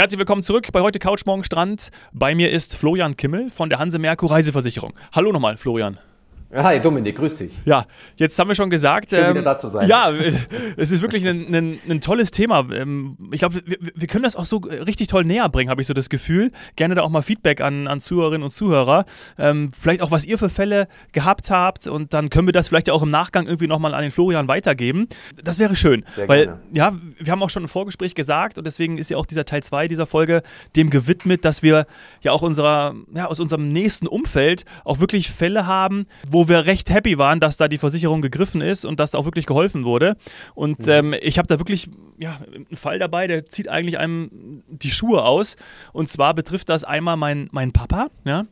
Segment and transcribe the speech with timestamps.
[0.00, 1.90] Herzlich willkommen zurück bei heute Couch Morgen Strand.
[2.10, 4.94] Bei mir ist Florian Kimmel von der Hanse Merkur Reiseversicherung.
[5.12, 5.98] Hallo nochmal, Florian.
[6.52, 7.52] Hi Dominik, grüß dich.
[7.64, 9.10] Ja, jetzt haben wir schon gesagt.
[9.10, 9.88] Schön, ähm, wieder da zu sein.
[9.88, 10.10] Ja,
[10.76, 12.66] es ist wirklich ein, ein, ein tolles Thema.
[12.72, 15.86] Ähm, ich glaube, wir, wir, können das auch so richtig toll näher bringen, habe ich
[15.86, 16.50] so das Gefühl.
[16.74, 19.04] Gerne da auch mal Feedback an, an Zuhörerinnen und Zuhörer.
[19.38, 22.90] Ähm, vielleicht auch, was ihr für Fälle gehabt habt und dann können wir das vielleicht
[22.90, 25.06] auch im Nachgang irgendwie nochmal an den Florian weitergeben.
[25.40, 26.04] Das wäre schön.
[26.16, 26.60] Sehr weil, gerne.
[26.72, 29.62] ja, wir haben auch schon im Vorgespräch gesagt und deswegen ist ja auch dieser Teil
[29.62, 30.42] 2 dieser Folge
[30.74, 31.86] dem gewidmet, dass wir
[32.22, 36.64] ja auch unserer, ja, aus unserem nächsten Umfeld auch wirklich Fälle haben, wo wo wir
[36.64, 39.84] recht happy waren, dass da die Versicherung gegriffen ist und dass da auch wirklich geholfen
[39.84, 40.16] wurde.
[40.54, 40.92] Und mhm.
[40.92, 45.22] ähm, ich habe da wirklich ja, einen Fall dabei, der zieht eigentlich einem die Schuhe
[45.22, 45.56] aus.
[45.92, 48.08] Und zwar betrifft das einmal mein, mein Papa.
[48.24, 48.44] Ja?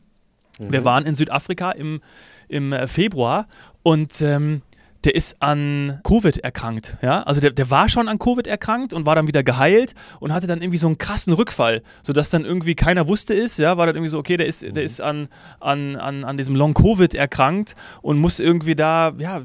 [0.59, 0.71] Mhm.
[0.71, 2.01] Wir waren in Südafrika im,
[2.47, 3.47] im Februar
[3.81, 4.61] und ähm,
[5.05, 6.97] der ist an Covid erkrankt.
[7.01, 7.23] Ja?
[7.23, 10.47] Also der, der war schon an Covid erkrankt und war dann wieder geheilt und hatte
[10.47, 13.95] dann irgendwie so einen krassen Rückfall, sodass dann irgendwie keiner wusste ist, ja, war dann
[13.95, 18.17] irgendwie so, okay, der ist, der ist an, an, an, an diesem Long-Covid erkrankt und
[18.17, 19.41] muss irgendwie da, ja,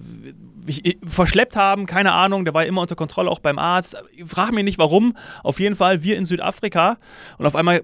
[1.05, 4.03] verschleppt haben, keine Ahnung, der war immer unter Kontrolle, auch beim Arzt.
[4.27, 5.15] Frag mich nicht warum.
[5.43, 6.97] Auf jeden Fall, wir in Südafrika
[7.39, 7.83] und auf einmal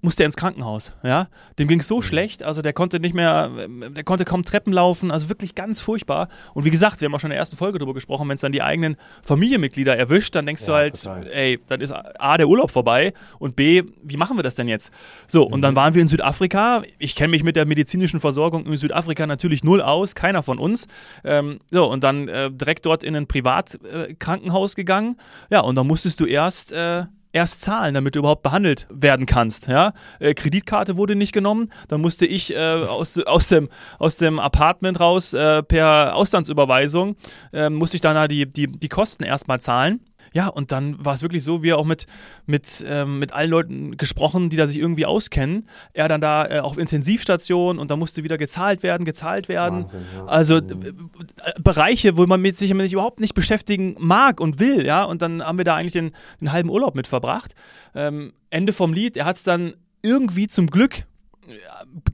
[0.00, 0.92] musste er ins Krankenhaus.
[1.02, 1.28] Ja?
[1.58, 2.02] Dem ging es so mhm.
[2.02, 6.28] schlecht, also der konnte nicht mehr, der konnte kaum Treppen laufen, also wirklich ganz furchtbar.
[6.54, 8.40] Und wie gesagt, wir haben auch schon in der ersten Folge darüber gesprochen, wenn es
[8.40, 11.26] dann die eigenen Familienmitglieder erwischt, dann denkst ja, du halt, total.
[11.28, 14.92] ey, dann ist A, der Urlaub vorbei und B, wie machen wir das denn jetzt?
[15.26, 15.54] So, mhm.
[15.54, 15.76] und dann mhm.
[15.76, 16.82] waren wir in Südafrika.
[16.98, 20.86] Ich kenne mich mit der medizinischen Versorgung in Südafrika natürlich null aus, keiner von uns.
[21.24, 25.16] Ähm, so, und dann äh, direkt dort in ein Privatkrankenhaus äh, gegangen.
[25.50, 29.68] Ja, und dann musstest du erst äh, erst zahlen, damit du überhaupt behandelt werden kannst.
[29.68, 29.92] Ja?
[30.18, 35.00] Äh, Kreditkarte wurde nicht genommen, dann musste ich äh, aus, aus, dem, aus dem Apartment
[35.00, 37.16] raus äh, per Auslandsüberweisung,
[37.52, 40.00] äh, musste ich dann die, die, die Kosten erstmal zahlen.
[40.32, 42.06] Ja, und dann war es wirklich so, wir auch mit,
[42.46, 45.68] mit, ähm, mit allen Leuten gesprochen, die da sich irgendwie auskennen.
[45.92, 49.84] Er dann da äh, auf Intensivstation und da musste wieder gezahlt werden, gezahlt werden.
[49.84, 50.26] Wahnsinn, ja.
[50.26, 51.10] Also mhm.
[51.44, 55.04] äh, Bereiche, wo man mit sich überhaupt nicht beschäftigen mag und will, ja.
[55.04, 57.54] Und dann haben wir da eigentlich den, den halben Urlaub mit verbracht.
[57.94, 61.04] Ähm, Ende vom Lied, er hat es dann irgendwie zum Glück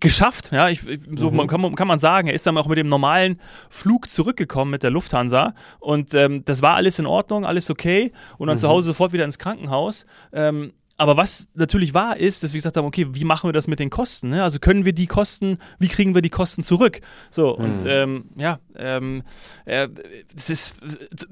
[0.01, 0.81] geschafft, ja, ich,
[1.17, 1.47] so mhm.
[1.47, 2.29] kann, kann, man sagen.
[2.29, 3.41] Er ist dann auch mit dem normalen
[3.71, 8.47] Flug zurückgekommen mit der Lufthansa und ähm, das war alles in Ordnung, alles okay und
[8.47, 8.61] dann mhm.
[8.61, 10.07] zu Hause sofort wieder ins Krankenhaus.
[10.33, 13.67] Ähm, aber was natürlich wahr ist, dass wir gesagt haben, okay, wie machen wir das
[13.67, 14.29] mit den Kosten?
[14.29, 14.45] Ne?
[14.45, 17.01] Also können wir die Kosten, wie kriegen wir die Kosten zurück?
[17.31, 17.65] So, mhm.
[17.65, 19.23] und ähm, ja, ähm,
[19.65, 19.89] äh,
[20.35, 20.77] das ist,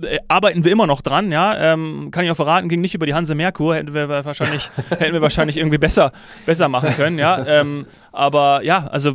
[0.02, 1.74] äh, arbeiten wir immer noch dran, ja.
[1.74, 4.68] Ähm, kann ich auch verraten, ging nicht über die Hanse Merkur, hätten wir wahrscheinlich,
[4.98, 6.10] hätten wir wahrscheinlich irgendwie besser,
[6.44, 7.46] besser machen können, ja.
[7.46, 9.14] Ähm, aber ja, also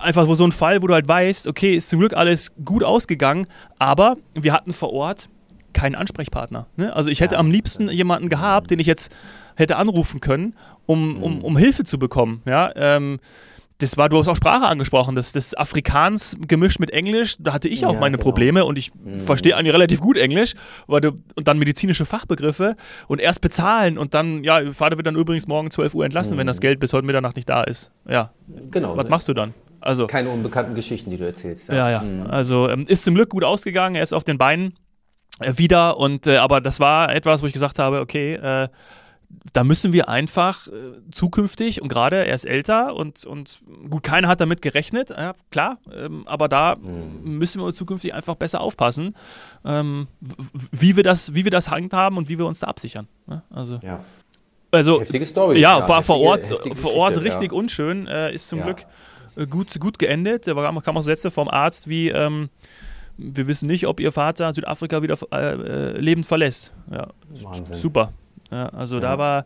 [0.00, 3.46] einfach so ein Fall, wo du halt weißt, okay, ist zum Glück alles gut ausgegangen,
[3.78, 5.28] aber wir hatten vor Ort
[5.74, 6.66] keinen Ansprechpartner.
[6.76, 6.94] Ne?
[6.94, 9.14] Also ich hätte ja, am liebsten jemanden gehabt, den ich jetzt
[9.56, 10.54] hätte anrufen können,
[10.86, 11.44] um, um, mhm.
[11.44, 12.42] um Hilfe zu bekommen.
[12.46, 13.20] Ja, ähm,
[13.78, 17.68] das war, du hast auch Sprache angesprochen, das, das Afrikaans gemischt mit Englisch, da hatte
[17.68, 18.22] ich auch ja, meine genau.
[18.22, 19.20] Probleme und ich mhm.
[19.20, 20.54] verstehe eigentlich relativ gut Englisch,
[20.86, 22.76] du, und dann medizinische Fachbegriffe
[23.08, 26.40] und erst bezahlen und dann, ja, Vater wird dann übrigens morgen 12 Uhr entlassen, mhm.
[26.40, 27.90] wenn das Geld bis heute Mitternacht nicht da ist.
[28.08, 28.30] Ja.
[28.70, 28.96] Genau.
[28.96, 29.54] Was machst du dann?
[29.80, 31.68] Also, Keine unbekannten Geschichten, die du erzählst.
[31.68, 31.90] Ja, ja.
[31.90, 32.02] ja.
[32.02, 32.22] Mhm.
[32.30, 34.74] Also ähm, ist zum Glück gut ausgegangen, er ist auf den Beinen
[35.40, 38.68] wieder und äh, aber das war etwas, wo ich gesagt habe, okay, äh,
[39.52, 40.70] da müssen wir einfach äh,
[41.10, 43.58] zukünftig und gerade er ist älter und, und
[43.90, 47.38] gut, keiner hat damit gerechnet, ja, klar, ähm, aber da mhm.
[47.38, 49.14] müssen wir zukünftig einfach besser aufpassen,
[49.64, 50.08] ähm,
[50.70, 53.08] wie, wir das, wie wir das handhaben und wie wir uns da absichern.
[53.26, 53.42] Ne?
[53.50, 54.04] Also, ja.
[54.70, 55.60] also Heftige Story.
[55.60, 56.44] Ja, war heftige, vor Ort,
[56.76, 57.58] vor Ort richtig ja.
[57.58, 58.66] unschön, äh, ist zum ja.
[58.66, 58.86] Glück
[59.36, 60.46] äh, gut, gut geendet.
[60.46, 62.50] Da kam auch Sätze vom Arzt wie, ähm,
[63.16, 66.72] wir wissen nicht, ob ihr Vater Südafrika wieder äh, äh lebend verlässt.
[66.90, 67.08] Ja,
[67.42, 67.74] Wahnsinn.
[67.74, 68.12] super.
[68.50, 69.02] Ja, also ja.
[69.02, 69.44] da war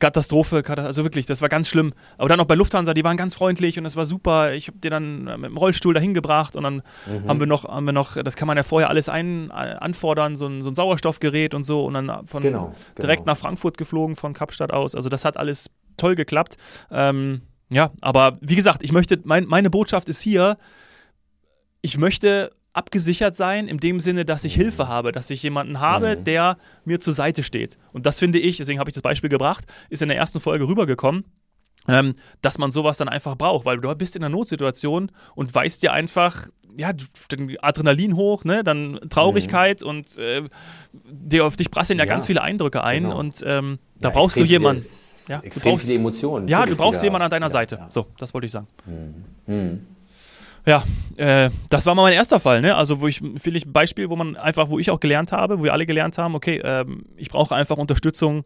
[0.00, 1.92] Katastrophe, also wirklich, das war ganz schlimm.
[2.16, 4.54] Aber dann auch bei Lufthansa, die waren ganz freundlich und das war super.
[4.54, 7.28] Ich habe dir dann mit dem Rollstuhl dahin gebracht und dann mhm.
[7.28, 10.46] haben wir noch, haben wir noch, das kann man ja vorher alles ein, anfordern, so
[10.46, 13.32] ein, so ein Sauerstoffgerät und so und dann von genau, direkt genau.
[13.32, 14.94] nach Frankfurt geflogen von Kapstadt aus.
[14.94, 16.56] Also das hat alles toll geklappt.
[16.90, 20.56] Ähm, ja, aber wie gesagt, ich möchte, mein, meine Botschaft ist hier,
[21.82, 26.16] ich möchte abgesichert sein, in dem Sinne, dass ich Hilfe habe, dass ich jemanden habe,
[26.16, 26.24] mhm.
[26.24, 27.78] der mir zur Seite steht.
[27.92, 30.66] Und das finde ich, deswegen habe ich das Beispiel gebracht, ist in der ersten Folge
[30.66, 31.24] rübergekommen.
[31.88, 35.82] Ähm, dass man sowas dann einfach braucht, weil du bist in einer Notsituation und weißt
[35.82, 36.46] dir einfach,
[36.76, 36.92] ja,
[37.32, 39.88] den Adrenalin hoch, ne, dann Traurigkeit mhm.
[39.88, 40.42] und äh,
[40.92, 43.18] dir auf dich prasseln ja, ja, ganz viele Eindrücke ein genau.
[43.18, 44.84] und ähm, da ja, brauchst du jemanden.
[45.26, 46.48] Ja, du brauchst Emotionen.
[46.48, 47.86] Ja, du brauchst jemanden an deiner Seite.
[47.88, 48.66] So, das wollte ich sagen.
[48.84, 49.54] Mhm.
[49.54, 49.86] Mhm.
[50.66, 50.84] Ja,
[51.16, 52.76] äh, das war mal mein erster Fall, ne?
[52.76, 55.72] Also wo ich ein Beispiel, wo man einfach, wo ich auch gelernt habe, wo wir
[55.72, 58.44] alle gelernt haben, okay, ähm, ich brauche einfach Unterstützung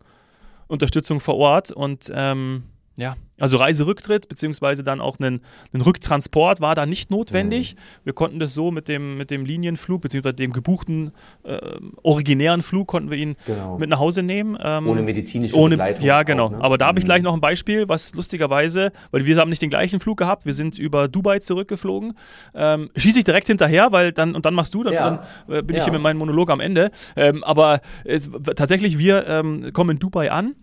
[0.67, 2.65] Unterstützung vor Ort und ähm,
[2.97, 5.41] ja, also Reiserücktritt beziehungsweise dann auch einen,
[5.73, 7.75] einen Rücktransport war da nicht notwendig.
[7.75, 7.81] Mhm.
[8.05, 11.13] Wir konnten das so mit dem, mit dem Linienflug beziehungsweise dem gebuchten
[11.43, 11.59] äh,
[12.03, 13.77] originären Flug konnten wir ihn genau.
[13.77, 14.57] mit nach Hause nehmen.
[14.63, 16.05] Ähm, ohne medizinische ohne, Begleitung.
[16.05, 16.47] Ja, genau.
[16.47, 16.61] Auch, ne?
[16.61, 17.25] Aber da habe ich gleich mhm.
[17.25, 20.79] noch ein Beispiel, was lustigerweise, weil wir haben nicht den gleichen Flug gehabt, wir sind
[20.79, 22.15] über Dubai zurückgeflogen.
[22.55, 25.11] Ähm, schieße ich direkt hinterher, weil dann und dann machst du, dann, ja.
[25.47, 25.81] dann äh, bin ja.
[25.81, 26.93] ich hier mit meinem Monolog am Ende.
[27.17, 30.55] Ähm, aber es, tatsächlich, wir ähm, kommen in Dubai an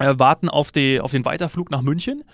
[0.00, 2.24] warten auf, die, auf den Weiterflug nach München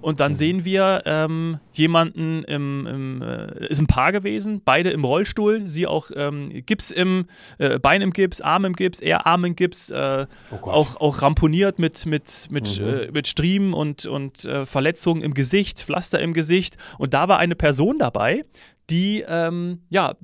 [0.00, 0.36] und dann mhm.
[0.36, 5.86] sehen wir ähm, jemanden im, im äh, ist ein Paar gewesen, beide im Rollstuhl, sie
[5.86, 7.26] auch ähm, Gips im
[7.58, 11.22] äh, Bein im Gips, Arm im Gips, er Arm im Gips, äh, oh auch, auch
[11.22, 12.86] ramponiert mit, mit, mit, mhm.
[12.86, 17.38] Äh, mit Striemen und, und äh, Verletzungen im Gesicht, Pflaster im Gesicht und da war
[17.38, 18.44] eine Person dabei,
[18.90, 20.14] die ähm, ja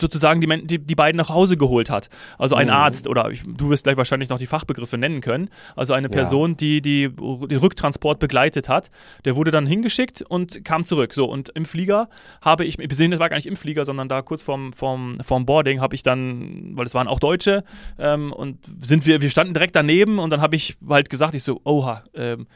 [0.00, 2.08] sozusagen die, die, die, beiden nach Hause geholt hat.
[2.38, 2.74] Also ein mhm.
[2.74, 5.50] Arzt oder ich, du wirst gleich wahrscheinlich noch die Fachbegriffe nennen können.
[5.74, 6.56] Also eine Person, ja.
[6.56, 8.90] die, die den Rücktransport begleitet hat.
[9.24, 11.14] Der wurde dann hingeschickt und kam zurück.
[11.14, 12.08] So und im Flieger
[12.40, 15.18] habe ich, wir sehen, das war gar nicht im Flieger, sondern da kurz vorm, vorm,
[15.22, 17.64] vorm Boarding habe ich dann, weil es waren auch Deutsche
[17.98, 21.42] ähm, und sind wir, wir standen direkt daneben und dann habe ich halt gesagt, ich
[21.42, 22.04] so, oha.
[22.14, 22.46] Ähm,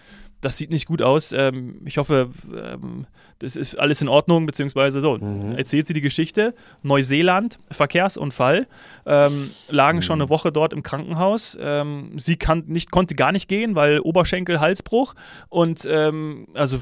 [0.41, 1.33] das sieht nicht gut aus.
[1.33, 3.07] Ähm, ich hoffe, ähm,
[3.39, 5.19] das ist alles in Ordnung, beziehungsweise so.
[5.19, 5.57] Mhm.
[5.57, 6.55] Erzählt sie die Geschichte.
[6.83, 8.67] Neuseeland, Verkehrsunfall,
[9.05, 10.03] ähm, lagen mhm.
[10.03, 11.59] schon eine Woche dort im Krankenhaus.
[11.61, 15.15] Ähm, sie kann nicht, konnte gar nicht gehen, weil Oberschenkel, Halsbruch
[15.49, 16.79] und ähm, also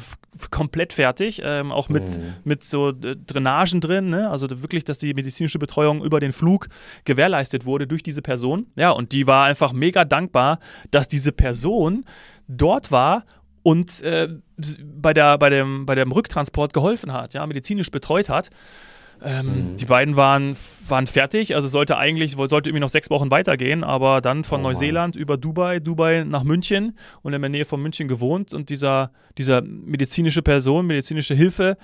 [0.50, 2.34] komplett fertig, ähm, auch mit, mhm.
[2.44, 4.30] mit so Drainagen drin, ne?
[4.30, 6.68] also wirklich, dass die medizinische Betreuung über den Flug
[7.04, 8.66] gewährleistet wurde durch diese Person.
[8.76, 10.58] Ja, und die war einfach mega dankbar,
[10.90, 12.04] dass diese Person
[12.48, 13.24] dort war
[13.64, 14.28] und äh,
[14.78, 18.50] bei, der, bei, dem, bei dem Rücktransport geholfen hat, ja, medizinisch betreut hat.
[19.24, 19.76] Ähm, mhm.
[19.76, 20.54] Die beiden waren,
[20.86, 24.64] waren fertig, also sollte eigentlich, sollte irgendwie noch sechs Wochen weitergehen, aber dann von oh
[24.64, 29.12] Neuseeland über Dubai, Dubai nach München und in der Nähe von München gewohnt und dieser,
[29.38, 31.78] dieser medizinische Person, medizinische Hilfe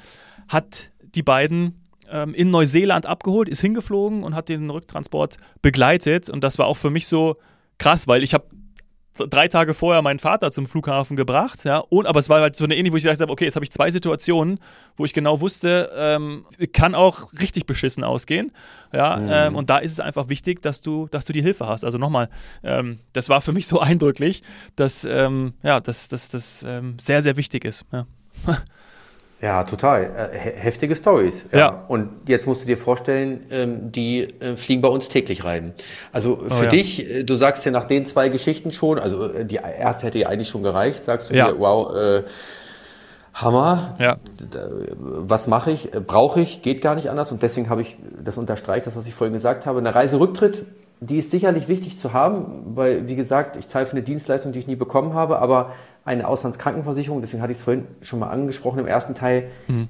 [0.49, 6.45] hat die beiden ähm, in Neuseeland abgeholt, ist hingeflogen und hat den Rücktransport begleitet und
[6.45, 7.37] das war auch für mich so
[7.79, 8.45] krass, weil ich habe
[9.15, 12.65] drei Tage vorher meinen Vater zum Flughafen gebracht, ja, und, aber es war halt so
[12.65, 14.59] eine ähnliche, wo ich gesagt habe, okay, jetzt habe ich zwei Situationen,
[14.97, 18.53] wo ich genau wusste, ähm, kann auch richtig beschissen ausgehen,
[18.93, 19.29] ja, mhm.
[19.31, 21.85] ähm, und da ist es einfach wichtig, dass du, dass du die Hilfe hast.
[21.85, 22.29] Also nochmal,
[22.63, 24.43] ähm, das war für mich so eindrücklich,
[24.77, 28.07] dass, ähm, ja, dass das ähm, sehr, sehr wichtig ist, ja.
[29.43, 30.31] Ja, total.
[30.33, 31.45] Äh, heftige Stories.
[31.51, 31.59] Ja.
[31.59, 31.85] ja.
[31.89, 35.73] Und jetzt musst du dir vorstellen, ähm, die äh, fliegen bei uns täglich rein.
[36.13, 36.69] Also für oh, ja.
[36.69, 40.29] dich, äh, du sagst ja nach den zwei Geschichten schon, also die erste hätte ja
[40.29, 41.51] eigentlich schon gereicht, sagst du ja.
[41.51, 42.23] dir, wow, äh,
[43.33, 43.97] Hammer.
[43.99, 44.17] Ja.
[44.99, 45.91] Was mache ich?
[45.91, 46.63] Brauche ich?
[46.63, 47.33] Geht gar nicht anders.
[47.33, 50.65] Und deswegen habe ich, das unterstreicht das, was ich vorhin gesagt habe, eine Reiserücktritt
[51.01, 54.59] die ist sicherlich wichtig zu haben, weil, wie gesagt, ich zahle für eine Dienstleistung, die
[54.59, 55.73] ich nie bekommen habe, aber
[56.05, 59.89] eine Auslandskrankenversicherung, deswegen hatte ich es vorhin schon mal angesprochen im ersten Teil, mhm.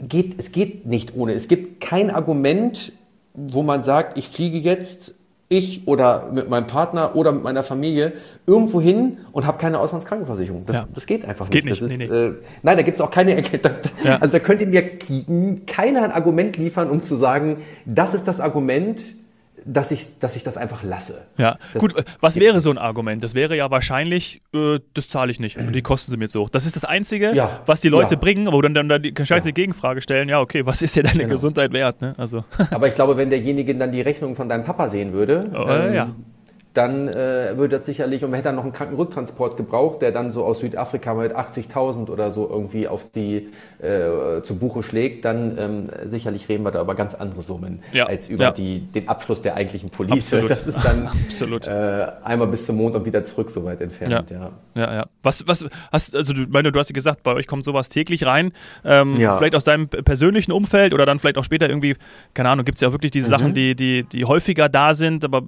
[0.00, 1.34] geht, es geht nicht ohne.
[1.34, 2.92] Es gibt kein Argument,
[3.34, 5.14] wo man sagt, ich fliege jetzt,
[5.48, 8.12] ich oder mit meinem Partner oder mit meiner Familie
[8.46, 10.64] irgendwo hin und habe keine Auslandskrankenversicherung.
[10.66, 10.88] Das, ja.
[10.94, 11.62] das geht einfach das nicht.
[11.62, 11.82] Geht nicht.
[11.82, 12.26] Das nee, ist, nee.
[12.26, 13.72] Äh, nein, da gibt es auch keine Erkenntnis.
[14.04, 14.18] Ja.
[14.18, 14.98] Also da könnt ihr mir
[15.66, 19.02] keiner ein Argument liefern, um zu sagen, das ist das Argument,
[19.66, 21.22] dass ich, dass ich das einfach lasse.
[21.36, 23.22] Ja, das gut, was wäre so ein Argument?
[23.24, 26.42] Das wäre ja wahrscheinlich, äh, das zahle ich nicht und die kosten sie mir so
[26.42, 26.50] hoch.
[26.50, 27.60] Das ist das Einzige, ja.
[27.66, 28.20] was die Leute ja.
[28.20, 29.52] bringen, aber dann, dann die gescheite ja.
[29.52, 31.30] Gegenfrage stellen, ja, okay, was ist dir deine genau.
[31.30, 32.00] Gesundheit wert?
[32.00, 32.14] Ne?
[32.16, 32.44] Also.
[32.70, 35.94] Aber ich glaube, wenn derjenige dann die Rechnung von deinem Papa sehen würde, oh, ähm,
[35.94, 36.14] ja
[36.74, 40.30] dann äh, würde das sicherlich, und man hätte dann noch einen Krankenrücktransport gebraucht, der dann
[40.30, 43.48] so aus Südafrika mit 80.000 oder so irgendwie auf die,
[43.80, 48.06] äh, zu Buche schlägt, dann ähm, sicherlich reden wir da über ganz andere Summen ja.
[48.06, 48.50] als über ja.
[48.50, 50.32] die, den Abschluss der eigentlichen Police.
[50.32, 50.50] Absolut.
[50.50, 51.08] Das ist dann
[51.66, 54.30] äh, einmal bis zum Mond und wieder zurück so weit entfernt.
[54.30, 54.50] Ja, ja.
[54.74, 55.04] ja, ja.
[55.22, 58.26] Was, was hast, also du, meine, du hast ja gesagt, bei euch kommt sowas täglich
[58.26, 58.52] rein.
[58.84, 59.16] Ähm.
[59.16, 61.96] Vielleicht aus deinem persönlichen Umfeld oder dann vielleicht auch später irgendwie,
[62.34, 63.30] keine Ahnung, gibt es ja wirklich diese mhm.
[63.30, 65.42] Sachen, die, die, die häufiger da sind, aber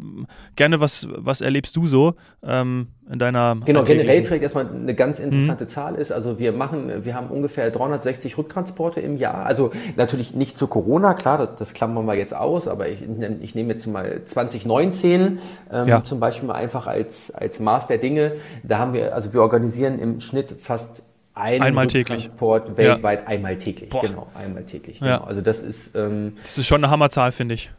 [0.56, 5.18] gerne was, was erlebst du so ähm, in deiner Genau, generell vielleicht erstmal eine ganz
[5.18, 5.68] interessante mhm.
[5.68, 10.58] Zahl ist, also wir machen, wir haben ungefähr 360 Rücktransporte im Jahr, also natürlich nicht
[10.58, 13.02] zu Corona, klar, das, das klammern wir jetzt aus, aber ich,
[13.40, 15.38] ich nehme jetzt mal 2019
[15.72, 16.04] ähm, ja.
[16.04, 18.32] zum Beispiel mal einfach als, als Maß der Dinge,
[18.62, 21.02] da haben wir, also wir organisieren im Schnitt fast
[21.36, 22.24] einen einmal täglich.
[22.24, 23.26] Transport weltweit ja.
[23.28, 23.90] einmal täglich.
[23.90, 24.00] Boah.
[24.00, 25.00] Genau, einmal täglich.
[25.00, 25.10] Genau.
[25.10, 25.24] Ja.
[25.24, 25.94] Also das ist.
[25.94, 27.70] Ähm, das ist schon eine Hammerzahl, finde ich.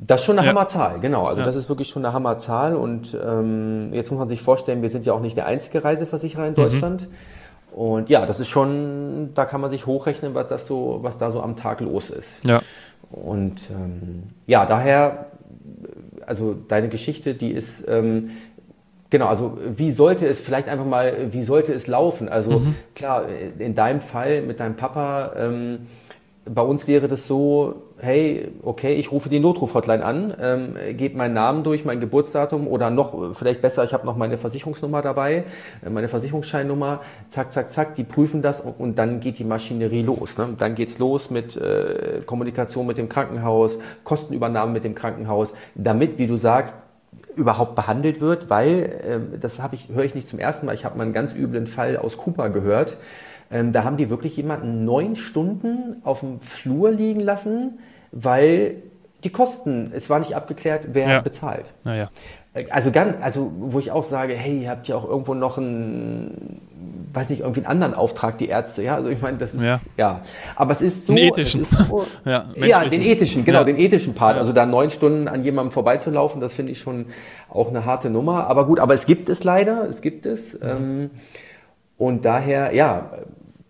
[0.00, 0.52] Das ist schon eine ja.
[0.52, 1.26] Hammerzahl, genau.
[1.26, 1.46] Also ja.
[1.46, 2.74] das ist wirklich schon eine Hammerzahl.
[2.74, 6.46] Und ähm, jetzt muss man sich vorstellen, wir sind ja auch nicht der einzige Reiseversicherer
[6.46, 6.56] in mhm.
[6.56, 7.02] Deutschland.
[7.02, 7.78] Mhm.
[7.78, 11.30] Und ja, das ist schon, da kann man sich hochrechnen, was das so, was da
[11.30, 12.44] so am Tag los ist.
[12.44, 12.62] Ja.
[13.10, 15.26] Und ähm, ja, daher,
[16.26, 18.30] also deine Geschichte, die ist ähm,
[19.14, 22.28] Genau, also wie sollte es vielleicht einfach mal, wie sollte es laufen?
[22.28, 22.74] Also mhm.
[22.96, 23.26] klar,
[23.60, 25.86] in deinem Fall mit deinem Papa, ähm,
[26.44, 31.34] bei uns wäre das so, hey, okay, ich rufe die Notruf-Hotline an, ähm, gebe meinen
[31.34, 35.44] Namen durch, mein Geburtsdatum oder noch, vielleicht besser, ich habe noch meine Versicherungsnummer dabei,
[35.84, 40.02] äh, meine Versicherungsscheinnummer, zack, zack, zack, die prüfen das und, und dann geht die Maschinerie
[40.02, 40.36] los.
[40.36, 40.50] Ne?
[40.58, 46.26] Dann geht's los mit äh, Kommunikation mit dem Krankenhaus, Kostenübernahme mit dem Krankenhaus, damit, wie
[46.26, 46.76] du sagst,
[47.36, 50.84] überhaupt behandelt wird, weil, äh, das habe ich, höre ich nicht zum ersten Mal, ich
[50.84, 52.96] habe mal einen ganz üblen Fall aus Kuba gehört,
[53.50, 57.78] ähm, da haben die wirklich jemanden neun Stunden auf dem Flur liegen lassen,
[58.14, 58.76] weil
[59.24, 61.20] die Kosten, es war nicht abgeklärt, wer ja.
[61.20, 61.72] bezahlt.
[61.84, 62.10] Naja.
[62.54, 65.58] Äh, also ganz, also wo ich auch sage, hey, ihr habt ja auch irgendwo noch
[65.58, 66.60] einen,
[67.12, 68.94] weiß nicht, irgendwie einen anderen Auftrag, die Ärzte, ja.
[68.94, 69.80] Also ich meine, das ist ja.
[69.96, 70.20] ja.
[70.56, 71.14] Aber es ist so.
[71.14, 71.64] Den ethischen.
[71.64, 73.64] So, ja, ja, den ethischen, genau, ja.
[73.64, 74.38] den ethischen Part.
[74.38, 77.06] Also da neun Stunden an jemandem vorbeizulaufen, das finde ich schon
[77.50, 78.46] auch eine harte Nummer.
[78.46, 80.58] Aber gut, aber es gibt es leider, es gibt es.
[80.62, 81.10] Ähm,
[81.96, 83.10] und daher, ja,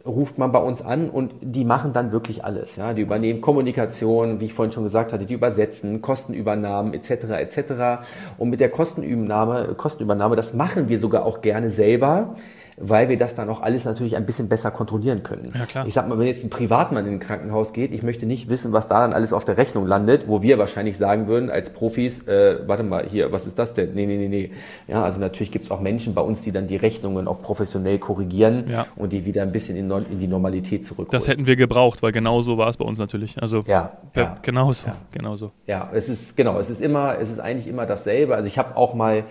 [0.06, 2.76] ruft man bei uns an und die machen dann wirklich alles.
[2.76, 2.92] Ja?
[2.92, 7.10] Die übernehmen Kommunikation, wie ich vorhin schon gesagt hatte, die übersetzen, Kostenübernahmen etc.
[7.10, 8.06] etc.
[8.36, 12.34] Und mit der Kostenübernahme, Kostenübernahme, das machen wir sogar auch gerne selber
[12.76, 15.52] weil wir das dann auch alles natürlich ein bisschen besser kontrollieren können.
[15.56, 15.86] Ja, klar.
[15.86, 18.72] Ich sag mal, wenn jetzt ein Privatmann in ein Krankenhaus geht, ich möchte nicht wissen,
[18.72, 22.26] was da dann alles auf der Rechnung landet, wo wir wahrscheinlich sagen würden als Profis,
[22.26, 23.94] äh, warte mal, hier, was ist das denn?
[23.94, 24.50] Nee, nee, nee, nee.
[24.88, 27.98] Ja, also natürlich gibt es auch Menschen bei uns, die dann die Rechnungen auch professionell
[27.98, 28.86] korrigieren ja.
[28.96, 31.10] und die wieder ein bisschen in, in, die Normalität zurückholen.
[31.10, 33.40] Das hätten wir gebraucht, weil genau so war es bei uns natürlich.
[33.40, 34.38] Also ja, ja.
[34.42, 34.96] genauso, ja.
[35.12, 35.52] genauso.
[35.66, 38.34] Ja, es ist genau, es ist immer, es ist eigentlich immer dasselbe.
[38.34, 39.24] Also ich habe auch mal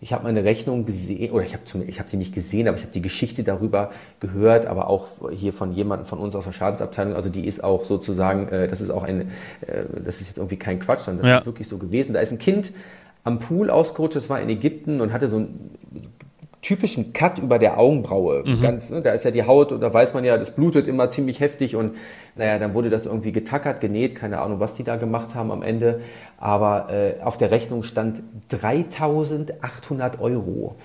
[0.00, 2.84] ich habe meine Rechnung gesehen, oder ich habe ich hab sie nicht gesehen, aber ich
[2.84, 3.90] habe die Geschichte darüber
[4.20, 7.14] gehört, aber auch hier von jemandem von uns aus der Schadensabteilung.
[7.14, 9.32] Also die ist auch sozusagen, äh, das ist auch ein,
[9.66, 11.38] äh, das ist jetzt irgendwie kein Quatsch, sondern das ja.
[11.38, 12.12] ist wirklich so gewesen.
[12.12, 12.72] Da ist ein Kind
[13.24, 15.70] am Pool ausgerutscht, das war in Ägypten und hatte so ein
[16.62, 18.42] typischen Cut über der Augenbraue.
[18.44, 18.60] Mhm.
[18.60, 21.08] Ganz, ne, da ist ja die Haut und da weiß man ja, das blutet immer
[21.10, 21.96] ziemlich heftig und
[22.34, 25.62] naja, dann wurde das irgendwie getackert, genäht, keine Ahnung, was die da gemacht haben am
[25.62, 26.00] Ende.
[26.36, 30.76] Aber äh, auf der Rechnung stand 3800 Euro.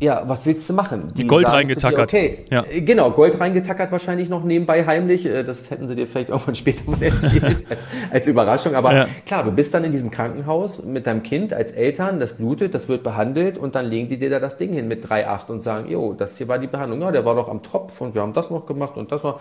[0.00, 1.12] Ja, was willst du machen?
[1.16, 2.12] Die Gold reingetackert.
[2.12, 2.64] Dir, okay, ja.
[2.70, 5.26] Äh, genau, Gold reingetackert wahrscheinlich noch nebenbei heimlich.
[5.26, 7.64] Äh, das hätten sie dir vielleicht irgendwann später mal erzählt als,
[8.10, 8.74] als, Überraschung.
[8.74, 9.06] Aber ja.
[9.26, 12.88] klar, du bist dann in diesem Krankenhaus mit deinem Kind als Eltern, das blutet, das
[12.88, 15.90] wird behandelt und dann legen die dir da das Ding hin mit 3,8 und sagen,
[15.90, 17.00] jo, das hier war die Behandlung.
[17.00, 19.40] Ja, der war doch am Tropf und wir haben das noch gemacht und das noch.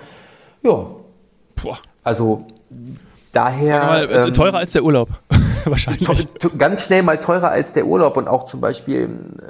[0.64, 0.86] Ja.
[1.56, 1.78] Boah.
[2.04, 2.46] Also
[3.36, 3.86] daher.
[3.86, 5.10] Mal, äh, ähm, teurer als der Urlaub.
[5.70, 6.28] Wahrscheinlich.
[6.58, 9.10] Ganz schnell mal teurer als der Urlaub und auch zum Beispiel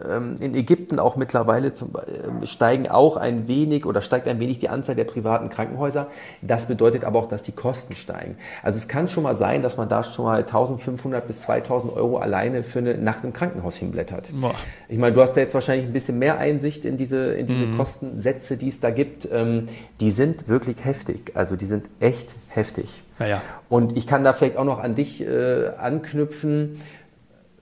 [0.09, 4.59] ähm, in Ägypten auch mittlerweile zum, äh, steigen auch ein wenig oder steigt ein wenig
[4.59, 6.07] die Anzahl der privaten Krankenhäuser.
[6.41, 8.37] Das bedeutet aber auch, dass die Kosten steigen.
[8.63, 12.17] Also es kann schon mal sein, dass man da schon mal 1500 bis 2000 Euro
[12.17, 14.29] alleine für eine Nacht im Krankenhaus hinblättert.
[14.33, 14.55] Boah.
[14.87, 17.65] Ich meine, du hast da jetzt wahrscheinlich ein bisschen mehr Einsicht in diese, in diese
[17.65, 17.77] mhm.
[17.77, 19.27] Kostensätze, die es da gibt.
[19.31, 19.67] Ähm,
[19.99, 21.31] die sind wirklich heftig.
[21.35, 23.03] Also die sind echt heftig.
[23.19, 26.81] Ja, Und ich kann da vielleicht auch noch an dich äh, anknüpfen.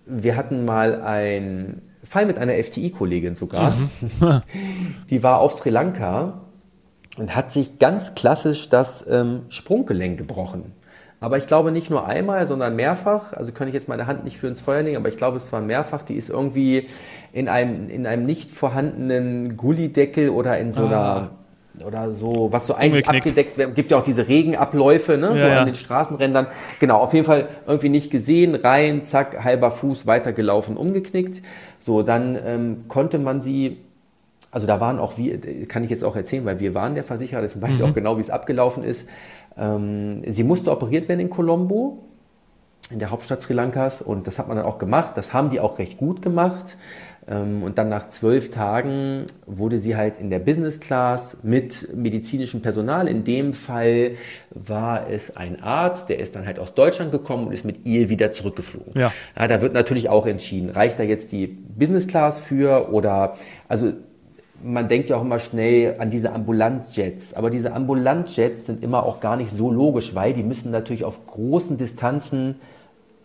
[0.05, 3.71] Wir hatten mal einen Fall mit einer FTI-Kollegin sogar.
[3.71, 4.41] Mhm.
[5.09, 6.41] Die war auf Sri Lanka
[7.17, 10.73] und hat sich ganz klassisch das ähm, Sprunggelenk gebrochen.
[11.19, 13.31] Aber ich glaube nicht nur einmal, sondern mehrfach.
[13.31, 15.53] Also kann ich jetzt meine Hand nicht für ins Feuer legen, aber ich glaube, es
[15.53, 16.01] war mehrfach.
[16.01, 16.87] Die ist irgendwie
[17.31, 21.31] in einem, in einem nicht vorhandenen Gullideckel oder in so einer ah
[21.85, 23.75] oder so, was so eigentlich abgedeckt wird.
[23.75, 26.47] Gibt ja auch diese Regenabläufe, ne, ja, so an den Straßenrändern.
[26.79, 31.41] Genau, auf jeden Fall irgendwie nicht gesehen, rein, zack, halber Fuß weitergelaufen, umgeknickt.
[31.79, 33.77] So, dann ähm, konnte man sie,
[34.51, 37.41] also da waren auch wir, kann ich jetzt auch erzählen, weil wir waren der Versicherer,
[37.41, 37.75] deswegen weiß mhm.
[37.75, 39.09] ich auch genau, wie es abgelaufen ist.
[39.57, 42.03] Ähm, sie musste operiert werden in Colombo,
[42.91, 45.13] in der Hauptstadt Sri Lankas, und das hat man dann auch gemacht.
[45.15, 46.77] Das haben die auch recht gut gemacht.
[47.27, 52.61] Ähm, und dann nach zwölf Tagen wurde sie halt in der Business Class mit medizinischem
[52.61, 53.07] Personal.
[53.07, 54.11] In dem Fall
[54.49, 58.09] war es ein Arzt, der ist dann halt aus Deutschland gekommen und ist mit ihr
[58.09, 58.93] wieder zurückgeflogen.
[58.95, 59.11] Ja.
[59.37, 63.37] ja da wird natürlich auch entschieden, reicht da jetzt die Business Class für oder,
[63.67, 63.93] also
[64.61, 69.19] man denkt ja auch immer schnell an diese Ambulantjets, aber diese Ambulantjets sind immer auch
[69.19, 72.55] gar nicht so logisch, weil die müssen natürlich auf großen Distanzen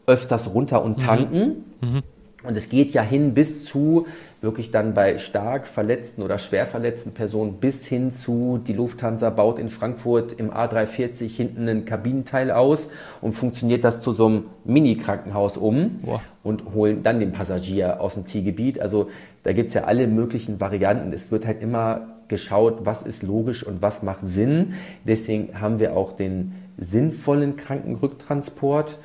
[0.07, 1.03] öfters runter und mhm.
[1.03, 1.65] tanken.
[1.81, 1.89] Mhm.
[1.89, 2.03] Mhm.
[2.45, 4.07] Und es geht ja hin bis zu
[4.41, 9.59] wirklich dann bei stark verletzten oder schwer verletzten Personen bis hin zu, die Lufthansa baut
[9.59, 12.89] in Frankfurt im A340 hinten einen Kabinenteil aus
[13.21, 16.23] und funktioniert das zu so einem Mini-Krankenhaus um Boah.
[16.45, 18.81] und holen dann den Passagier aus dem Zielgebiet.
[18.81, 19.09] Also
[19.43, 21.13] da gibt es ja alle möglichen Varianten.
[21.13, 24.75] Es wird halt immer geschaut, was ist logisch und was macht Sinn.
[25.05, 28.99] Deswegen haben wir auch den sinnvollen Krankenrücktransport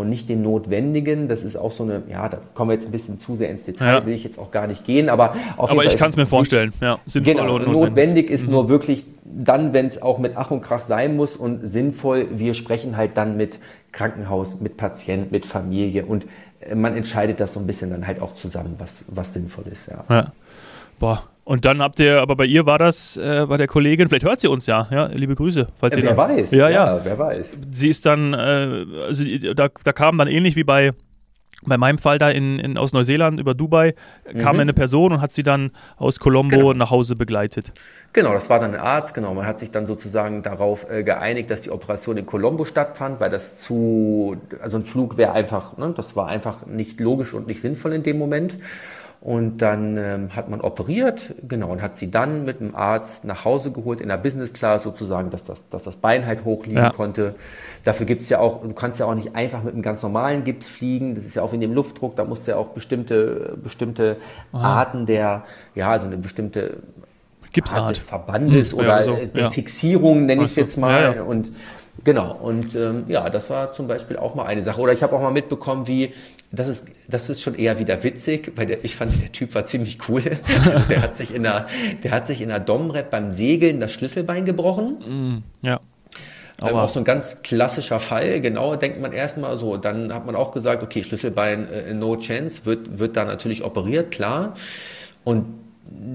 [0.00, 1.28] und nicht den notwendigen.
[1.28, 3.64] Das ist auch so eine, ja, da kommen wir jetzt ein bisschen zu sehr ins
[3.64, 4.06] Detail, ja.
[4.06, 6.72] will ich jetzt auch gar nicht gehen, aber auf Aber ich kann es mir vorstellen,
[6.80, 6.98] ja.
[7.06, 7.72] Sinnvoll genau, notwendig.
[7.72, 8.52] notwendig ist mhm.
[8.52, 12.54] nur wirklich dann, wenn es auch mit Ach und Krach sein muss und sinnvoll, wir
[12.54, 13.58] sprechen halt dann mit
[13.92, 16.26] Krankenhaus, mit Patient, mit Familie und
[16.60, 19.88] äh, man entscheidet das so ein bisschen dann halt auch zusammen, was, was sinnvoll ist,
[19.88, 20.04] ja.
[20.08, 20.32] ja.
[20.98, 24.24] Boah, und dann habt ihr, aber bei ihr war das, äh, bei der Kollegin, vielleicht
[24.24, 25.66] hört sie uns ja, ja, liebe Grüße.
[25.80, 27.58] Falls ja, wer da, weiß, ja, ja, ja, wer weiß.
[27.72, 29.24] Sie ist dann, äh, also
[29.56, 30.92] da, da kam dann ähnlich wie bei,
[31.64, 33.94] bei meinem Fall da in, in, aus Neuseeland über Dubai,
[34.38, 34.60] kam mhm.
[34.60, 36.72] eine Person und hat sie dann aus Colombo genau.
[36.72, 37.72] nach Hause begleitet.
[38.12, 39.34] Genau, das war dann ein Arzt, genau.
[39.34, 43.30] Man hat sich dann sozusagen darauf äh, geeinigt, dass die Operation in Colombo stattfand, weil
[43.30, 47.60] das zu, also ein Flug wäre einfach, ne, das war einfach nicht logisch und nicht
[47.60, 48.56] sinnvoll in dem Moment.
[49.22, 53.44] Und dann ähm, hat man operiert, genau, und hat sie dann mit dem Arzt nach
[53.44, 56.90] Hause geholt in der Business Class sozusagen, dass das, dass das Bein halt hochliegen ja.
[56.90, 57.34] konnte.
[57.84, 60.66] Dafür gibt's ja auch, du kannst ja auch nicht einfach mit einem ganz normalen Gips
[60.68, 61.14] fliegen.
[61.16, 64.16] Das ist ja auch in dem Luftdruck, da musst du ja auch bestimmte, bestimmte
[64.52, 66.78] Arten der, ja, also eine bestimmte
[67.52, 67.82] Gipsart.
[67.82, 69.50] Art des Verbandes hm, oder ja, so, der ja.
[69.50, 71.20] Fixierung, nenne ich es jetzt mal.
[71.20, 71.52] Und
[72.02, 74.80] Genau, und ähm, ja, das war zum Beispiel auch mal eine Sache.
[74.80, 76.14] Oder ich habe auch mal mitbekommen, wie,
[76.50, 79.66] das ist, das ist schon eher wieder witzig, weil der, ich fand, der Typ war
[79.66, 80.22] ziemlich cool.
[80.64, 81.66] Also der hat sich in der,
[82.02, 85.42] der hat sich in der Domrep beim Segeln das Schlüsselbein gebrochen.
[85.62, 85.80] Mm, ja.
[86.58, 89.76] Aber ähm, auch so ein ganz klassischer Fall, genau, denkt man erstmal so.
[89.76, 94.10] Dann hat man auch gesagt, okay, Schlüsselbein, äh, no chance, wird, wird da natürlich operiert,
[94.10, 94.54] klar.
[95.24, 95.59] Und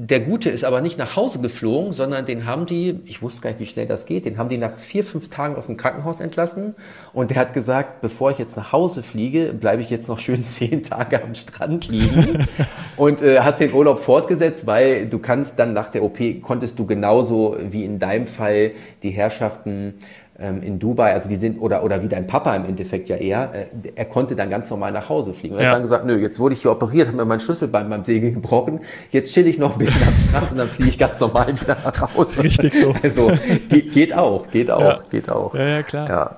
[0.10, 3.50] der Gute ist aber nicht nach Hause geflogen, sondern den haben die, ich wusste gar
[3.50, 6.20] nicht, wie schnell das geht, den haben die nach vier, fünf Tagen aus dem Krankenhaus
[6.20, 6.76] entlassen.
[7.12, 10.46] Und der hat gesagt, bevor ich jetzt nach Hause fliege, bleibe ich jetzt noch schön
[10.46, 12.48] zehn Tage am Strand liegen.
[12.98, 16.86] und äh, hat den Urlaub fortgesetzt, weil du kannst dann nach der OP, konntest du
[16.86, 19.96] genauso wie in deinem Fall die Herrschaften
[20.38, 23.65] in Dubai, also die sind, oder, oder wie dein Papa im Endeffekt ja eher, äh,
[23.96, 25.56] er konnte dann ganz normal nach Hause fliegen.
[25.56, 25.68] Und ja.
[25.68, 28.04] er hat dann gesagt, nö, jetzt wurde ich hier operiert, habe mir mein Schlüsselbein beim
[28.04, 31.17] Segeln gebrochen, jetzt chill ich noch ein bisschen am Strand und dann fliege ich ganz
[31.21, 32.43] normal wieder nach Hause.
[32.43, 32.93] Richtig so.
[33.02, 33.32] Also
[33.69, 35.00] geht, geht auch, geht auch, ja.
[35.10, 35.56] geht auch.
[35.56, 36.10] Ja, ja, klar.
[36.10, 36.38] Ja,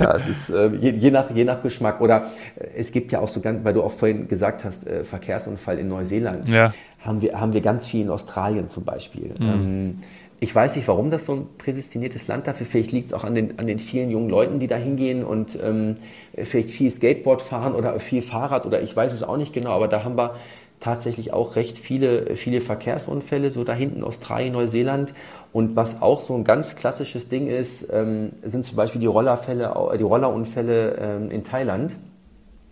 [0.00, 2.00] ja es ist äh, je, je, nach, je nach Geschmack.
[2.00, 5.04] Oder äh, es gibt ja auch so ganz, weil du auch vorhin gesagt hast, äh,
[5.04, 6.72] Verkehrsunfall in Neuseeland, ja.
[7.00, 9.34] Haben, wir, haben wir ganz viel in Australien zum Beispiel.
[9.38, 9.46] Mhm.
[9.46, 9.98] Ähm,
[10.40, 12.64] ich weiß nicht, warum das so ein prädestiniertes Land dafür.
[12.64, 15.58] Vielleicht liegt es auch an den, an den vielen jungen Leuten, die da hingehen und
[15.60, 15.96] ähm,
[16.34, 19.88] vielleicht viel Skateboard fahren oder viel Fahrrad oder ich weiß es auch nicht genau, aber
[19.88, 20.36] da haben wir
[20.80, 25.12] tatsächlich auch recht viele, viele Verkehrsunfälle, so da hinten Australien, Neuseeland.
[25.52, 29.74] Und was auch so ein ganz klassisches Ding ist, ähm, sind zum Beispiel die Rollerfälle,
[29.98, 31.96] die Rollerunfälle ähm, in Thailand.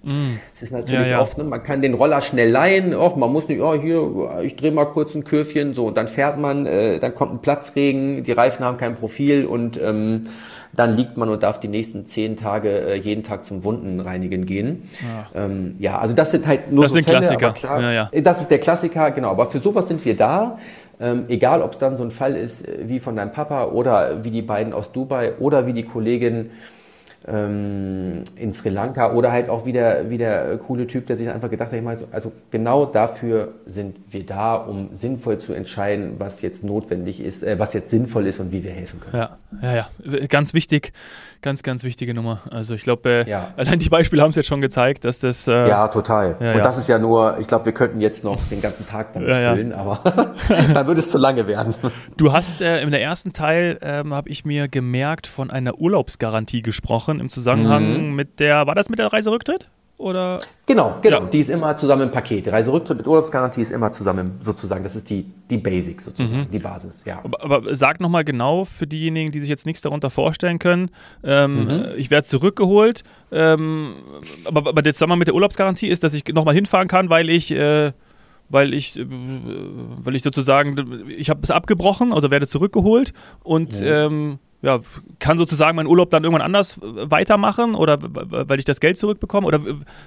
[0.06, 0.38] Mm.
[0.54, 1.20] Es ist natürlich ja, ja.
[1.20, 4.54] oft, ne, man kann den Roller schnell leihen, oft, man muss nicht, oh, hier, ich
[4.54, 8.22] drehe mal kurz ein Kürfchen, so, und dann fährt man, äh, dann kommt ein Platzregen,
[8.22, 10.28] die Reifen haben kein Profil und ähm,
[10.76, 14.88] dann liegt man und darf die nächsten zehn Tage äh, jeden Tag zum Wundenreinigen gehen.
[15.34, 15.44] Ja.
[15.44, 17.52] Ähm, ja, also das sind halt nur das so sind Fälle, Klassiker.
[17.52, 18.10] Klar, ja, ja.
[18.20, 19.30] Das ist der Klassiker, genau.
[19.30, 20.58] Aber für sowas sind wir da.
[20.98, 24.24] Ähm, egal, ob es dann so ein Fall ist äh, wie von deinem Papa oder
[24.24, 26.50] wie die beiden aus Dubai oder wie die Kollegin
[27.28, 31.70] ähm, in Sri Lanka oder halt auch wieder, wieder coole Typ, der sich einfach gedacht
[31.70, 36.64] hat, ich meine, also genau dafür sind wir da, um sinnvoll zu entscheiden, was jetzt
[36.64, 39.16] notwendig ist, äh, was jetzt sinnvoll ist und wie wir helfen können.
[39.16, 40.26] Ja, ja, ja.
[40.28, 40.92] Ganz wichtig,
[41.42, 42.40] ganz, ganz wichtige Nummer.
[42.50, 43.52] Also ich glaube, äh, ja.
[43.56, 45.48] allein die Beispiele haben es jetzt schon gezeigt, dass das.
[45.48, 46.36] Äh, ja, total.
[46.40, 49.12] Ja, und das ist ja nur, ich glaube, wir könnten jetzt noch den ganzen Tag
[49.12, 50.00] damit füllen, aber
[50.74, 51.74] dann würde es zu lange werden.
[52.16, 56.62] Du hast äh, in der ersten Teil, ähm, habe ich mir gemerkt, von einer Urlaubsgarantie
[56.62, 58.14] gesprochen im Zusammenhang mhm.
[58.14, 59.68] mit der, war das mit der Reiserücktritt?
[59.98, 60.38] Oder?
[60.66, 61.20] Genau, genau.
[61.22, 61.26] Ja.
[61.26, 62.44] Die ist immer zusammen im Paket.
[62.44, 64.84] Die Reiserücktritt mit Urlaubsgarantie ist immer zusammen sozusagen.
[64.84, 66.50] Das ist die, die Basic sozusagen, mhm.
[66.50, 67.02] die Basis.
[67.06, 67.20] Ja.
[67.24, 70.90] Aber, aber sag nochmal genau für diejenigen, die sich jetzt nichts darunter vorstellen können.
[71.24, 71.84] Ähm, mhm.
[71.96, 73.04] Ich werde zurückgeholt.
[73.32, 73.94] Ähm,
[74.44, 77.50] aber, aber der Zusammenhang mit der Urlaubsgarantie ist, dass ich nochmal hinfahren kann, weil ich.
[77.50, 77.92] Äh,
[78.48, 84.06] weil ich, äh, weil ich sozusagen, ich habe es abgebrochen, also werde zurückgeholt und ja.
[84.06, 84.80] ähm, ja,
[85.20, 89.46] kann sozusagen meinen Urlaub dann irgendwann anders weitermachen oder weil ich das Geld zurückbekomme?
[89.46, 89.60] Oder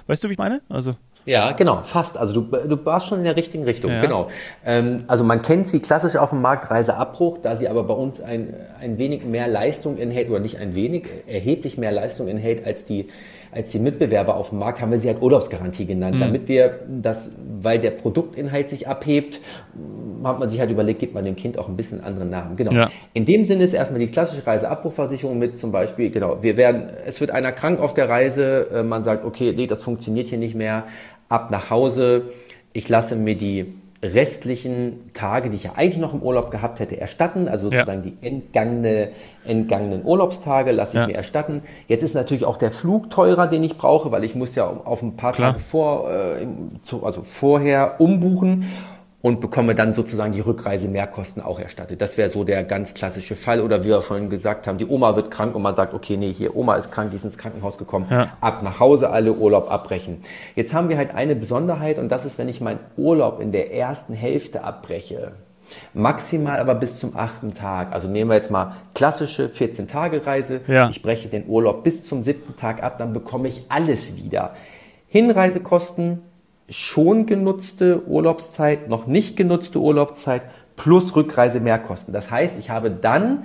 [0.06, 0.60] weißt du, wie ich meine?
[0.68, 0.92] Also.
[1.24, 2.18] Ja, genau, fast.
[2.18, 4.00] Also du, du warst schon in der richtigen Richtung, ja.
[4.02, 4.28] genau.
[4.64, 8.20] Ähm, also man kennt sie klassisch auf dem Markt Reiseabbruch, da sie aber bei uns
[8.20, 12.84] ein, ein wenig mehr Leistung enthält, oder nicht ein wenig, erheblich mehr Leistung enthält als
[12.84, 13.06] die
[13.52, 16.20] als die Mitbewerber auf dem Markt, haben wir sie halt Urlaubsgarantie genannt, mhm.
[16.20, 19.40] damit wir das, weil der Produktinhalt sich abhebt,
[20.22, 22.56] hat man sich halt überlegt, gibt man dem Kind auch ein bisschen einen anderen Namen.
[22.56, 22.72] Genau.
[22.72, 22.90] Ja.
[23.12, 27.20] In dem Sinne ist erstmal die klassische Reiseabbruchversicherung mit zum Beispiel, genau, wir werden, es
[27.20, 30.54] wird einer krank auf der Reise, äh, man sagt, okay, nee, das funktioniert hier nicht
[30.54, 30.84] mehr,
[31.28, 32.24] ab nach Hause,
[32.72, 36.98] ich lasse mir die restlichen Tage, die ich ja eigentlich noch im Urlaub gehabt hätte,
[36.98, 37.48] erstatten.
[37.48, 38.10] Also sozusagen ja.
[38.10, 39.08] die entgangene,
[39.44, 41.06] entgangenen Urlaubstage lasse ich ja.
[41.06, 41.62] mir erstatten.
[41.86, 45.02] Jetzt ist natürlich auch der Flug teurer, den ich brauche, weil ich muss ja auf
[45.02, 45.52] ein paar Klar.
[45.52, 46.46] Tage vor, äh,
[46.82, 48.70] zu, also vorher umbuchen
[49.22, 52.00] und bekomme dann sozusagen die Rückreise-Mehrkosten auch erstattet.
[52.00, 53.60] Das wäre so der ganz klassische Fall.
[53.60, 56.32] Oder wie wir schon gesagt haben, die Oma wird krank und man sagt, okay, nee,
[56.32, 58.28] hier, Oma ist krank, die ist ins Krankenhaus gekommen, ja.
[58.40, 60.22] ab nach Hause, alle Urlaub abbrechen.
[60.56, 63.74] Jetzt haben wir halt eine Besonderheit und das ist, wenn ich meinen Urlaub in der
[63.74, 65.32] ersten Hälfte abbreche,
[65.92, 67.92] maximal aber bis zum achten Tag.
[67.92, 70.62] Also nehmen wir jetzt mal klassische 14-Tage-Reise.
[70.66, 70.88] Ja.
[70.88, 74.54] Ich breche den Urlaub bis zum siebten Tag ab, dann bekomme ich alles wieder.
[75.08, 76.22] Hinreisekosten,
[76.70, 82.14] schon genutzte Urlaubszeit, noch nicht genutzte Urlaubszeit plus Rückreisemehrkosten.
[82.14, 83.44] Das heißt, ich habe dann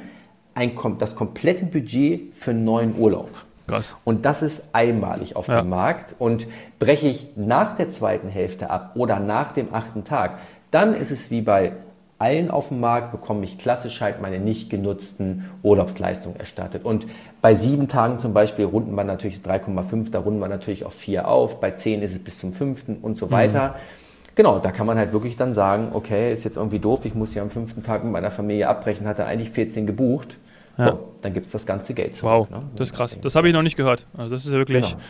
[0.54, 3.30] ein, das komplette Budget für einen neuen Urlaub.
[3.68, 3.98] Krass.
[4.04, 5.62] Und das ist einmalig auf ja.
[5.62, 6.16] dem Markt.
[6.20, 6.48] Und
[6.80, 10.38] breche ich nach der zweiten Hälfte ab oder nach dem achten Tag,
[10.72, 11.74] dann ist es wie bei
[12.18, 16.86] allen auf dem Markt bekomme ich klassisch halt meine nicht genutzten Urlaubsleistungen erstattet.
[16.86, 17.08] Und
[17.46, 21.28] bei sieben Tagen zum Beispiel runden wir natürlich 3,5, da runden wir natürlich auf vier
[21.28, 21.60] auf.
[21.60, 23.68] Bei zehn ist es bis zum fünften und so weiter.
[23.68, 24.34] Mhm.
[24.34, 27.36] Genau, da kann man halt wirklich dann sagen, okay, ist jetzt irgendwie doof, ich muss
[27.36, 30.40] ja am fünften Tag mit meiner Familie abbrechen, hatte eigentlich 14 gebucht.
[30.80, 30.88] Ja.
[30.88, 32.32] So, dann gibt es das ganze Geld zurück.
[32.32, 32.64] Wow, ne?
[32.78, 33.16] das ist krass.
[33.22, 34.08] Das habe ich noch nicht gehört.
[34.18, 34.94] Also das ist ja wirklich...
[34.94, 35.04] Genau.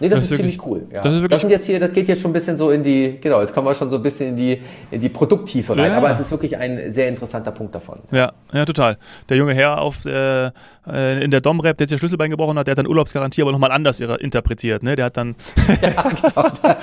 [0.00, 0.86] Nee, das, das ist, ziemlich cool.
[0.92, 1.00] Ja.
[1.00, 3.18] Das, ist das sind jetzt hier, das geht jetzt schon ein bisschen so in die,
[3.20, 5.90] genau, jetzt kommen wir schon so ein bisschen in die, in die Produkttiefe rein.
[5.90, 5.96] Ja.
[5.96, 7.98] Aber es ist wirklich ein sehr interessanter Punkt davon.
[8.10, 8.98] Ja, ja, total.
[9.28, 12.66] Der junge Herr auf, äh, äh in der Domrep, der jetzt der Schlüsselbein gebrochen hat,
[12.66, 14.82] der hat dann Urlaubsgarantie aber nochmal anders interpretiert.
[14.82, 14.96] Ne?
[14.96, 15.34] Der hat dann.
[15.82, 16.76] ja, genau,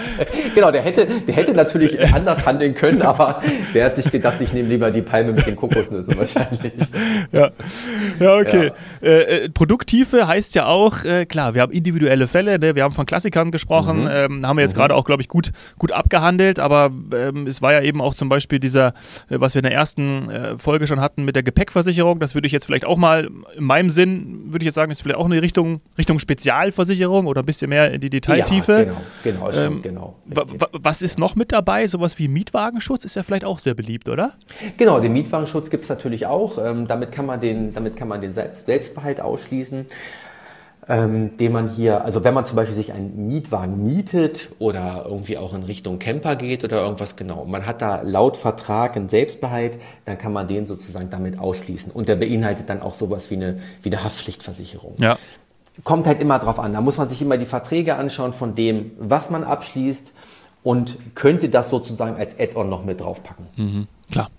[0.55, 3.41] genau, der hätte, der hätte natürlich anders handeln können, aber
[3.73, 6.73] der hat sich gedacht, ich nehme lieber die Palme mit den Kokosnüssen wahrscheinlich.
[7.31, 7.51] ja.
[8.19, 8.71] ja, okay.
[9.01, 9.07] Ja.
[9.07, 12.75] Äh, äh, Produkttiefe heißt ja auch, äh, klar, wir haben individuelle Fälle, ne?
[12.75, 14.09] wir haben von von Klassikern gesprochen, mhm.
[14.11, 14.79] ähm, haben wir jetzt mhm.
[14.79, 18.29] gerade auch, glaube ich, gut, gut abgehandelt, aber ähm, es war ja eben auch zum
[18.29, 18.89] Beispiel dieser,
[19.29, 22.47] äh, was wir in der ersten äh, Folge schon hatten mit der Gepäckversicherung, das würde
[22.47, 25.25] ich jetzt vielleicht auch mal, in meinem Sinn, würde ich jetzt sagen, ist vielleicht auch
[25.25, 28.71] eine Richtung, Richtung Spezialversicherung oder ein bisschen mehr in die Detailtiefe.
[28.71, 28.83] Ja,
[29.23, 30.15] genau, genau, ähm, genau.
[30.71, 31.87] Was ist noch mit dabei?
[31.87, 34.33] Sowas wie Mietwagenschutz ist ja vielleicht auch sehr beliebt, oder?
[34.77, 36.57] Genau, den Mietwagenschutz gibt es natürlich auch.
[36.57, 39.87] Ähm, damit, kann man den, damit kann man den Selbstbehalt ausschließen
[40.87, 45.37] ähm, den man hier, also wenn man zum Beispiel sich einen Mietwagen mietet oder irgendwie
[45.37, 49.79] auch in Richtung Camper geht oder irgendwas genau, man hat da laut Vertrag einen Selbstbehalt,
[50.05, 51.91] dann kann man den sozusagen damit ausschließen.
[51.91, 54.95] Und der beinhaltet dann auch sowas wie eine, wie eine Haftpflichtversicherung.
[54.97, 55.17] Ja.
[55.83, 56.73] Kommt halt immer drauf an.
[56.73, 60.13] Da muss man sich immer die Verträge anschauen von dem, was man abschließt
[60.63, 63.47] und könnte das sozusagen als Add-on noch mit draufpacken.
[63.55, 64.29] Mhm, klar.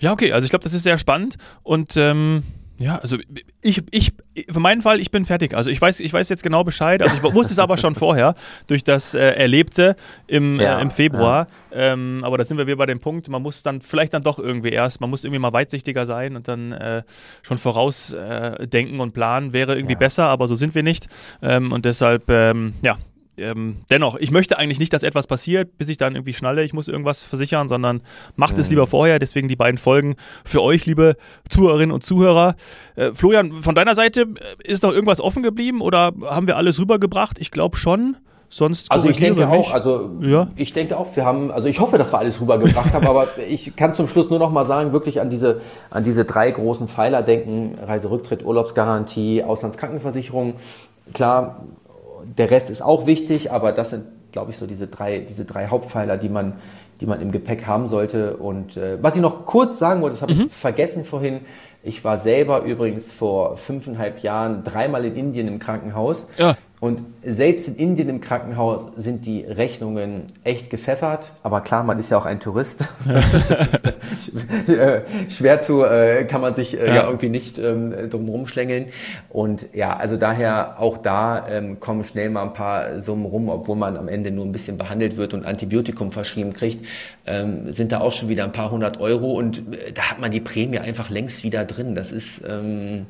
[0.00, 2.42] Ja, okay, also ich glaube, das ist sehr spannend und ähm
[2.82, 3.16] ja, also
[3.62, 4.12] ich, ich,
[4.50, 5.54] für meinen Fall, ich bin fertig.
[5.54, 7.00] Also ich weiß, ich weiß jetzt genau Bescheid.
[7.02, 8.34] Also ich wusste es aber schon vorher
[8.66, 9.94] durch das äh, Erlebte
[10.26, 11.46] im, ja, äh, im Februar.
[11.70, 11.92] Ja.
[11.92, 14.38] Ähm, aber da sind wir wieder bei dem Punkt, man muss dann vielleicht dann doch
[14.38, 17.02] irgendwie erst, man muss irgendwie mal weitsichtiger sein und dann äh,
[17.42, 19.98] schon vorausdenken äh, und planen wäre irgendwie ja.
[19.98, 21.08] besser, aber so sind wir nicht.
[21.40, 22.98] Ähm, und deshalb, ähm, ja,
[23.38, 26.74] ähm, dennoch, ich möchte eigentlich nicht, dass etwas passiert, bis ich dann irgendwie schnalle, ich
[26.74, 28.02] muss irgendwas versichern, sondern
[28.36, 28.60] macht mhm.
[28.60, 29.18] es lieber vorher.
[29.18, 31.16] Deswegen die beiden Folgen für euch, liebe
[31.48, 32.56] Zuhörerinnen und Zuhörer.
[32.94, 36.78] Äh, Florian, von deiner Seite äh, ist noch irgendwas offen geblieben oder haben wir alles
[36.78, 37.38] rübergebracht?
[37.38, 38.16] Ich glaube schon.
[38.50, 40.48] Sonst also ich denke auch, also ja.
[40.56, 43.74] ich denke auch, wir haben, also ich hoffe, dass wir alles rübergebracht haben, aber ich
[43.76, 47.22] kann zum Schluss nur noch mal sagen, wirklich an diese, an diese drei großen Pfeiler
[47.22, 50.56] denken: Reiserücktritt, Urlaubsgarantie, Auslandskrankenversicherung.
[51.14, 51.62] Klar,
[52.24, 55.66] der Rest ist auch wichtig, aber das sind, glaube ich, so diese drei, diese drei
[55.66, 56.54] Hauptpfeiler, die man,
[57.00, 58.36] die man im Gepäck haben sollte.
[58.36, 60.46] Und äh, was ich noch kurz sagen wollte, das habe mhm.
[60.46, 61.40] ich vergessen vorhin.
[61.82, 66.26] Ich war selber übrigens vor fünfeinhalb Jahren dreimal in Indien im Krankenhaus.
[66.38, 66.56] Ja.
[66.82, 71.30] Und selbst in Indien im Krankenhaus sind die Rechnungen echt gepfeffert.
[71.44, 72.88] Aber klar, man ist ja auch ein Tourist.
[74.68, 76.94] Äh, schwer zu, äh, kann man sich äh, ja.
[76.94, 77.06] ja.
[77.06, 78.86] irgendwie nicht ähm, drum rumschlängeln.
[79.28, 83.76] Und ja, also daher auch da ähm, kommen schnell mal ein paar Summen rum, obwohl
[83.76, 86.86] man am Ende nur ein bisschen behandelt wird und Antibiotikum verschrieben kriegt,
[87.26, 89.32] ähm, sind da auch schon wieder ein paar hundert Euro.
[89.32, 91.94] Und äh, da hat man die Prämie einfach längst wieder drin.
[91.94, 92.42] Das ist...
[92.48, 93.06] Ähm,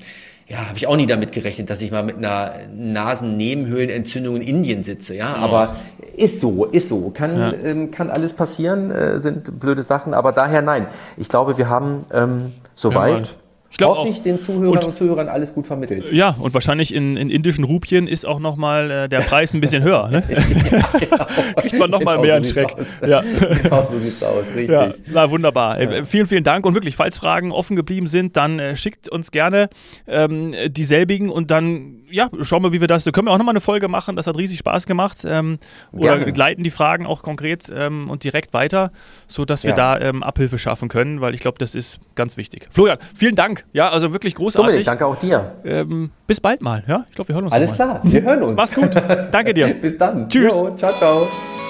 [0.48, 4.82] ja, habe ich auch nie damit gerechnet, dass ich mal mit einer Nasennebenhöhlenentzündung in Indien
[4.82, 5.14] sitze.
[5.14, 5.36] Ja, ja.
[5.36, 5.76] aber
[6.16, 7.10] ist so, ist so.
[7.10, 7.52] Kann, ja.
[7.64, 10.86] ähm, kann alles passieren, äh, sind blöde Sachen, aber daher nein.
[11.16, 13.38] Ich glaube, wir haben ähm, soweit
[13.72, 14.18] ich glaube auch.
[14.18, 16.12] den Zuhörern und, und, Zuhörern alles gut vermittelt.
[16.12, 19.82] Ja, und wahrscheinlich in, in indischen Rupien ist auch nochmal äh, der Preis ein bisschen
[19.82, 20.08] höher.
[20.10, 20.22] Ne?
[20.70, 21.24] ja, genau.
[21.56, 22.74] Kriegt man nochmal genau mehr einen Schreck.
[23.06, 23.22] Ja.
[23.62, 24.70] Genau so sieht's aus, richtig.
[24.70, 25.80] Ja, na, wunderbar.
[25.80, 25.90] Ja.
[25.90, 26.66] Äh, vielen, vielen Dank.
[26.66, 29.70] Und wirklich, falls Fragen offen geblieben sind, dann äh, schickt uns gerne
[30.06, 33.04] ähm, dieselbigen und dann ja, schauen wir, wie wir das.
[33.04, 34.16] Da können wir auch nochmal eine Folge machen.
[34.16, 35.24] Das hat riesig Spaß gemacht.
[35.26, 35.58] Ähm,
[35.92, 38.92] oder leiten die Fragen auch konkret ähm, und direkt weiter,
[39.26, 39.76] sodass wir ja.
[39.76, 42.68] da ähm, Abhilfe schaffen können, weil ich glaube, das ist ganz wichtig.
[42.70, 43.64] Florian, vielen Dank.
[43.72, 44.66] Ja, also wirklich großartig.
[44.66, 45.52] Dominik, danke auch dir.
[45.64, 46.84] Ähm, bis bald mal.
[46.86, 47.54] Ja, ich glaube, wir hören uns.
[47.54, 48.56] Alles klar, wir hören uns.
[48.56, 48.90] Mach's gut.
[49.30, 49.74] Danke dir.
[49.80, 50.28] bis dann.
[50.28, 50.54] Tschüss.
[50.60, 51.61] Jo, ciao, ciao.